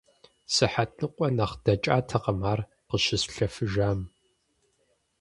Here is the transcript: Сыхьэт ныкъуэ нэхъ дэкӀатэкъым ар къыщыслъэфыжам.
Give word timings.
Сыхьэт 0.53 0.91
ныкъуэ 0.99 1.27
нэхъ 1.37 1.55
дэкӀатэкъым 1.63 2.41
ар 2.51 2.59
къыщыслъэфыжам. 2.87 3.99